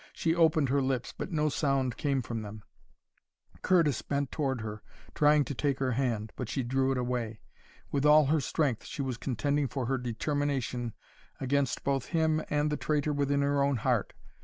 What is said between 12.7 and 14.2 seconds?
the traitor within her own heart.